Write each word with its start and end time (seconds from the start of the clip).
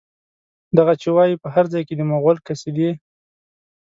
دغه 0.77 0.93
چې 1.01 1.07
وايي، 1.15 1.35
په 1.43 1.47
هر 1.55 1.65
ځای 1.73 1.83
کې 1.87 1.93
د 1.97 2.01
مغول 2.11 2.37
قصيدې 2.47 2.91